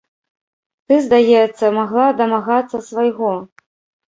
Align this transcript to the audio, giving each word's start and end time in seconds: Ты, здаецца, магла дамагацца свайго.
Ты, 0.87 0.93
здаецца, 1.07 1.65
магла 1.77 2.07
дамагацца 2.23 2.77
свайго. 2.89 3.31